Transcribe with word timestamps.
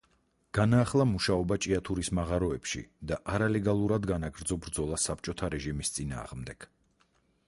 განაახლა 0.57 1.05
მუშაობა 1.09 1.57
ჭიათურის 1.65 2.09
მაღაროებში 2.19 2.81
და 3.11 3.19
არალეგალურად 3.35 4.07
განაგრძო 4.13 4.57
ბრძოლა 4.65 4.99
საბჭოთა 5.05 5.51
რეჟიმის 5.57 5.93
წინააღმდეგ. 5.99 6.67